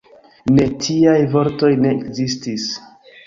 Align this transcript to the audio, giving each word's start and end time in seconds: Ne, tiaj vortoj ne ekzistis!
Ne, 0.53 0.63
tiaj 0.85 1.19
vortoj 1.35 1.71
ne 1.83 1.93
ekzistis! 1.97 2.65